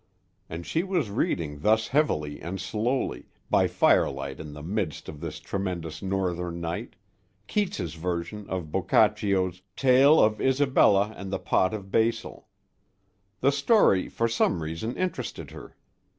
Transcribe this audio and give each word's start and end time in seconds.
And 0.49 0.65
she 0.65 0.81
was 0.81 1.11
reading 1.11 1.59
thus 1.59 1.89
heavily 1.89 2.41
and 2.41 2.59
slowly, 2.59 3.27
by 3.51 3.67
firelight 3.67 4.39
in 4.39 4.53
the 4.53 4.63
midst 4.63 5.07
of 5.07 5.19
this 5.19 5.39
tremendous 5.39 6.01
Northern 6.01 6.59
night, 6.59 6.95
Keats's 7.45 7.93
version 7.93 8.49
of 8.49 8.71
Boccaccio's 8.71 9.61
"Tale 9.75 10.19
of 10.19 10.41
Isabella 10.41 11.13
and 11.15 11.31
the 11.31 11.37
Pot 11.37 11.75
of 11.75 11.91
Basil." 11.91 12.47
The 13.41 13.51
story 13.51 14.09
for 14.09 14.27
some 14.27 14.63
reason 14.63 14.97
interested 14.97 15.51
her. 15.51 15.77